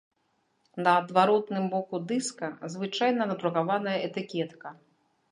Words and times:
На 0.85 0.91
адваротным 1.01 1.67
боку 1.73 1.99
дыска 2.11 2.49
звычайна 2.75 3.27
надрукаваная 3.33 3.97
этыкетка. 4.07 4.69